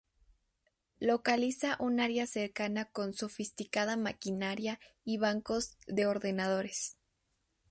Localiza 0.99 1.77
un 1.79 1.99
área 1.99 2.25
cercana 2.25 2.85
con 2.85 3.13
sofisticada 3.13 3.97
maquinaria 3.97 4.79
y 5.05 5.19
bancos 5.19 5.77
de 5.85 6.07
ordenadores. 6.07 6.97